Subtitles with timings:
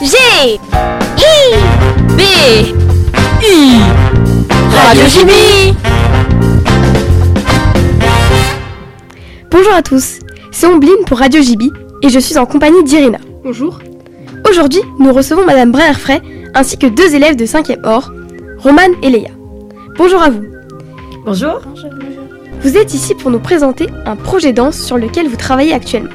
[0.00, 0.60] G I
[2.16, 2.20] B
[3.42, 3.80] I
[4.72, 5.74] Radio Jimmy
[9.50, 10.20] Bonjour à tous,
[10.52, 11.62] c'est Ombline pour Radio JB
[12.02, 13.18] et je suis en compagnie d'Irina.
[13.42, 13.80] Bonjour.
[14.48, 16.22] Aujourd'hui, nous recevons Madame Breherfray
[16.54, 18.12] ainsi que deux élèves de 5e or,
[18.58, 19.30] Romane et Léa.
[19.96, 20.44] Bonjour à vous.
[21.24, 21.60] Bonjour.
[22.60, 26.14] Vous êtes ici pour nous présenter un projet danse sur lequel vous travaillez actuellement.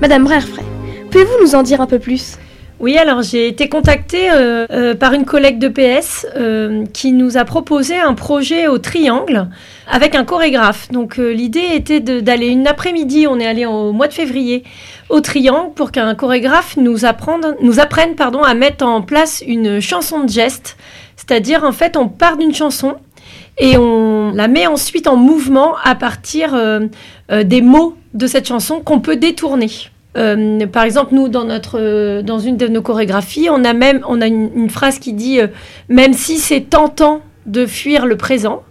[0.00, 0.64] Madame Breherfray,
[1.10, 2.38] pouvez-vous nous en dire un peu plus?
[2.80, 7.36] Oui, alors j'ai été contactée euh, euh, par une collègue de PS euh, qui nous
[7.36, 9.48] a proposé un projet au triangle
[9.86, 10.90] avec un chorégraphe.
[10.90, 14.64] Donc l'idée était d'aller une après-midi, on est allé au mois de février
[15.10, 19.80] au triangle pour qu'un chorégraphe nous, apprenne, nous apprenne pardon, à mettre en place une
[19.80, 20.78] chanson de geste.
[21.16, 22.96] C'est-à-dire en fait on part d'une chanson
[23.58, 26.58] et on la met ensuite en mouvement à partir
[27.28, 29.68] des mots de cette chanson qu'on peut détourner.
[30.16, 34.04] Euh, par exemple, nous, dans, notre, euh, dans une de nos chorégraphies, on a même
[34.08, 35.46] on a une, phrase qui dit euh,
[35.88, 38.62] Même si c'est tentant de fuir le présent,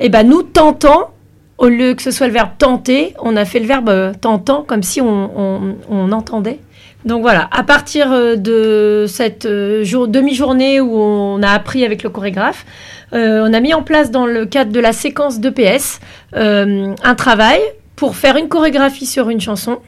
[0.00, 1.10] et ben nous, tentant,
[1.58, 4.82] au lieu que ce soit le verbe tenter, on a fait le verbe tentant comme
[4.82, 6.58] si on, on- entendait.
[7.04, 9.48] Donc voilà, à partir de cette
[9.82, 12.66] jour- demi-journée où on a appris avec le chorégraphe,
[13.12, 16.00] on a mis en place dans le cadre de la séquence d'EPS
[16.34, 17.60] euh, un travail
[17.94, 19.78] pour faire une chorégraphie sur une chanson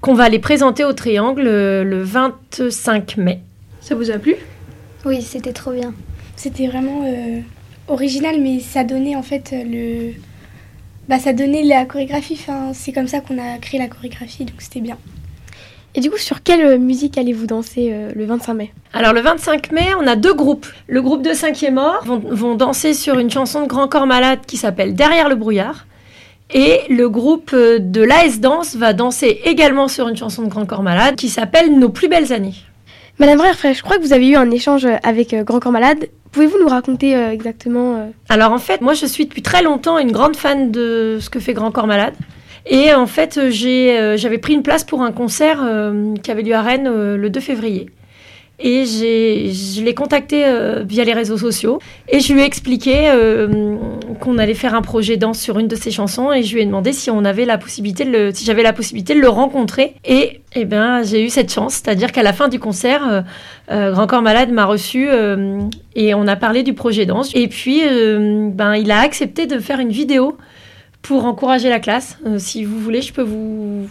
[0.00, 3.40] qu'on va aller présenter au Triangle euh, le 25 mai.
[3.80, 4.36] Ça vous a plu?
[5.04, 5.94] Oui, c'était trop bien.
[6.36, 7.40] C'était vraiment euh,
[7.88, 10.12] original, mais ça donnait en fait le.
[11.08, 12.38] Bah, ça donnait la chorégraphie.
[12.40, 14.98] Enfin, c'est comme ça qu'on a créé la chorégraphie, donc c'était bien.
[15.96, 18.72] Et du coup, sur quelle euh, musique allez-vous danser euh, le 25 mai?
[18.92, 20.66] Alors le 25 mai, on a deux groupes.
[20.88, 24.40] Le groupe de 5e or vont, vont danser sur une chanson de Grand Corps Malade
[24.46, 25.86] qui s'appelle Derrière le brouillard.
[26.52, 30.82] Et le groupe de l'AS Danse va danser également sur une chanson de Grand Corps
[30.82, 32.54] Malade qui s'appelle Nos plus belles années.
[33.18, 36.06] Madame Breherfray, je crois que vous avez eu un échange avec euh, Grand Corps Malade.
[36.36, 39.98] Pouvez-vous nous raconter euh, exactement euh, Alors en fait, moi je suis depuis très longtemps
[39.98, 42.12] une grande fan de ce que fait Grand Corps Malade.
[42.66, 45.64] Et en fait, euh, j'avais pris une place pour un concert
[46.22, 47.86] qui avait lieu à Rennes le 2 février.
[48.58, 51.78] Et je l'ai contacté euh, via les réseaux sociaux.
[52.08, 53.76] Et je lui ai expliqué euh,
[54.20, 56.32] qu'on allait faire un projet danse sur une de ses chansons.
[56.32, 59.20] Et je lui ai demandé si on avait la possibilité si j'avais la possibilité de
[59.20, 59.94] le rencontrer.
[60.04, 63.24] Et eh ben j'ai eu cette chance, c'est-à-dire qu'à la fin du concert,
[63.70, 65.08] euh, Grand Corps Malade m'a reçu
[65.94, 67.30] et on a parlé du projet danse.
[67.34, 67.82] Et puis
[68.52, 70.38] ben il a accepté de faire une vidéo
[71.02, 72.18] pour encourager la classe.
[72.38, 73.86] Si vous voulez, je peux vous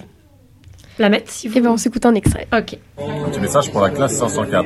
[1.00, 1.56] la mettre si vous.
[1.58, 2.48] Eh ben, on s'écoute un extrait.
[2.54, 2.78] Ok.
[3.32, 4.66] Petit message pour la classe 504.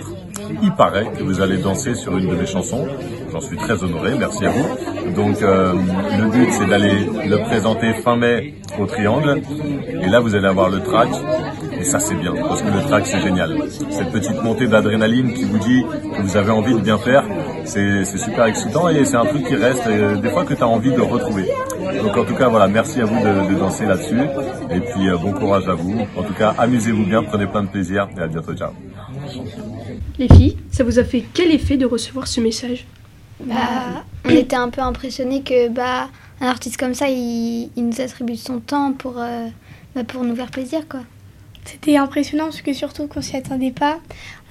[0.63, 2.87] Il paraît que vous allez danser sur une de mes chansons.
[3.31, 5.11] J'en suis très honoré, merci à vous.
[5.15, 5.73] Donc euh,
[6.17, 9.41] le but c'est d'aller le présenter fin mai au Triangle.
[10.01, 11.09] Et là vous allez avoir le track.
[11.79, 13.57] Et ça c'est bien, parce que le track c'est génial.
[13.89, 15.83] Cette petite montée d'adrénaline qui vous dit
[16.17, 17.23] que vous avez envie de bien faire,
[17.65, 20.63] c'est c'est super excitant et c'est un truc qui reste euh, des fois que tu
[20.63, 21.49] as envie de retrouver.
[22.01, 24.21] Donc en tout cas voilà, merci à vous de, de danser là-dessus.
[24.71, 25.99] Et puis euh, bon courage à vous.
[26.15, 28.71] En tout cas amusez-vous bien, prenez plein de plaisir et à bientôt, ciao.
[30.17, 32.85] Les filles, ça vous a fait quel effet de recevoir ce message?
[33.41, 36.09] Bah, on était un peu impressionnés que bah,
[36.41, 39.47] un artiste comme ça, il, il nous attribue son temps pour, euh,
[39.95, 41.01] bah, pour nous faire plaisir, quoi.
[41.63, 43.99] C'était impressionnant parce que surtout qu'on s'y attendait pas.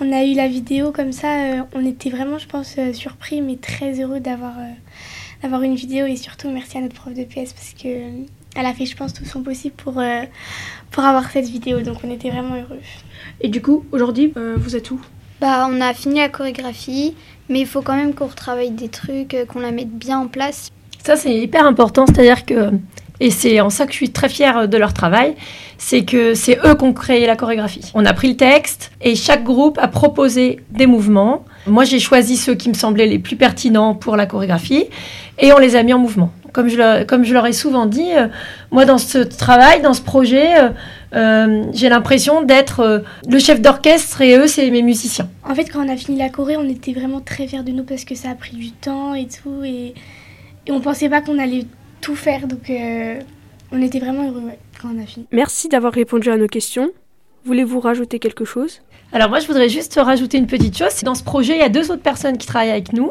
[0.00, 1.28] On a eu la vidéo comme ça.
[1.28, 4.72] euh, on était vraiment, je pense, euh, surpris, mais très heureux d'avoir euh,
[5.42, 7.88] d'avoir une vidéo et surtout merci à notre prof de PS parce que
[8.56, 10.22] elle a fait, je pense, tout son possible pour euh,
[10.90, 11.80] pour avoir cette vidéo.
[11.80, 12.80] Donc on était vraiment heureux.
[13.40, 15.00] Et du coup, aujourd'hui, euh, vous êtes où?
[15.40, 17.14] Bah, on a fini la chorégraphie,
[17.48, 20.26] mais il faut quand même qu'on retravaille des trucs, euh, qu'on la mette bien en
[20.26, 20.70] place.
[21.04, 22.70] Ça, c'est hyper important, c'est-à-dire que,
[23.20, 25.34] et c'est en ça que je suis très fière de leur travail,
[25.76, 27.90] c'est que c'est eux qui ont créé la chorégraphie.
[27.94, 31.44] On a pris le texte et chaque groupe a proposé des mouvements.
[31.66, 34.86] Moi, j'ai choisi ceux qui me semblaient les plus pertinents pour la chorégraphie
[35.38, 36.30] et on les a mis en mouvement.
[36.52, 38.26] Comme je, comme je leur ai souvent dit, euh,
[38.70, 40.68] moi, dans ce travail, dans ce projet, euh,
[41.14, 45.28] euh, j'ai l'impression d'être le chef d'orchestre et eux, c'est mes musiciens.
[45.48, 47.84] En fait, quand on a fini la choré, on était vraiment très fiers de nous
[47.84, 49.62] parce que ça a pris du temps et tout.
[49.62, 49.94] Et,
[50.66, 51.66] et on pensait pas qu'on allait
[52.00, 52.46] tout faire.
[52.46, 53.20] Donc, euh,
[53.72, 55.26] on était vraiment heureux ouais, quand on a fini.
[55.32, 56.90] Merci d'avoir répondu à nos questions.
[57.44, 58.80] Voulez-vous rajouter quelque chose?
[59.12, 61.02] Alors moi, je voudrais juste rajouter une petite chose.
[61.02, 63.10] Dans ce projet, il y a deux autres personnes qui travaillent avec nous.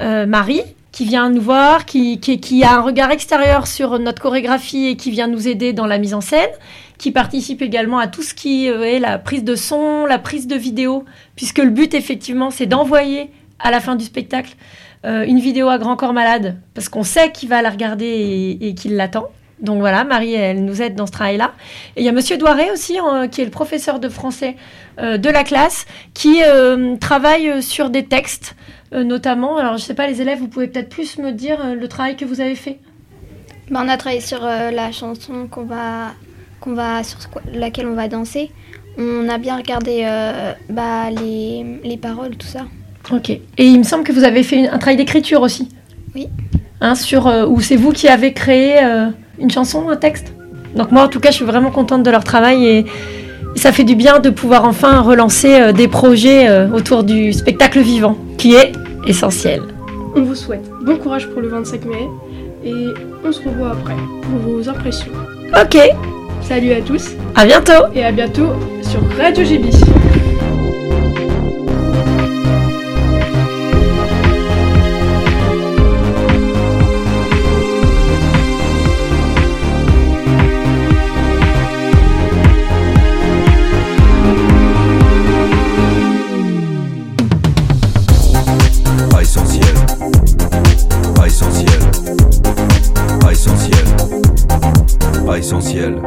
[0.00, 0.62] Euh, Marie,
[0.92, 4.96] qui vient nous voir, qui, qui, qui a un regard extérieur sur notre chorégraphie et
[4.96, 6.50] qui vient nous aider dans la mise en scène,
[6.98, 10.46] qui participe également à tout ce qui euh, est la prise de son, la prise
[10.46, 11.04] de vidéo,
[11.34, 14.54] puisque le but, effectivement, c'est d'envoyer à la fin du spectacle
[15.04, 18.74] euh, une vidéo à Grand Corps Malade, parce qu'on sait qu'il va la regarder et,
[18.74, 19.28] qu'il l'attend.
[19.60, 21.52] Donc voilà, Marie, elle nous aide dans ce travail-là.
[21.96, 22.96] Et il y a Monsieur Douaré aussi,
[23.30, 24.56] qui est le professeur de français
[24.98, 28.56] euh, de la classe, qui euh, travaille sur des textes,
[28.92, 29.58] notamment.
[29.58, 32.16] Alors, je ne sais pas, les élèves, vous pouvez peut-être plus me dire le travail
[32.16, 32.78] que vous avez fait?
[33.70, 36.12] Bah, on a travaillé sur la chanson qu'on va,
[36.60, 37.18] qu'on va, sur
[37.52, 38.50] laquelle on va danser.
[38.96, 40.04] On a bien regardé
[40.70, 42.66] bah, les, les, paroles, tout ça.
[43.12, 43.30] Ok.
[43.30, 45.68] Et il me semble que vous avez fait un travail d'écriture aussi.
[46.14, 46.28] Oui.
[46.80, 48.76] Hein, sur où c'est vous qui avez créé
[49.38, 50.32] une chanson, un texte?
[50.74, 52.86] Donc moi, en tout cas, je suis vraiment contente de leur travail et
[53.56, 57.80] ça fait du bien de pouvoir enfin relancer euh, des projets euh, autour du spectacle
[57.80, 58.72] vivant, qui est
[59.06, 59.62] essentiel.
[60.16, 62.08] On vous souhaite bon courage pour le 25 mai
[62.64, 62.88] et
[63.24, 65.12] on se revoit après pour vos impressions.
[65.60, 65.78] Ok.
[66.42, 67.10] Salut à tous.
[67.34, 67.72] À bientôt.
[67.94, 68.52] Et à bientôt
[68.82, 69.70] sur Radio GB.
[91.24, 91.80] Pas essentiel.
[93.18, 93.86] Pas essentiel.
[95.24, 96.02] Pas essentiel.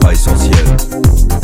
[0.00, 1.43] Pas essentiel.